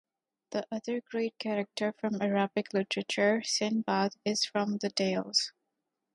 [0.49, 5.53] The other great character from Arabic literature, Sinbad, is from the "Tales".